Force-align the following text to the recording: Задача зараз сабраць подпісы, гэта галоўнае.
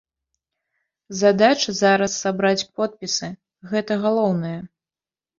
Задача 1.19 1.73
зараз 1.81 2.15
сабраць 2.23 2.67
подпісы, 2.79 3.29
гэта 3.75 3.93
галоўнае. 4.07 4.55